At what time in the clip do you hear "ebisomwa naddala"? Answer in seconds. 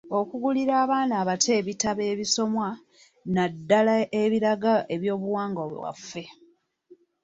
2.13-3.93